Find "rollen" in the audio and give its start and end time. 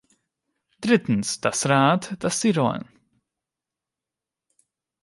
2.49-2.89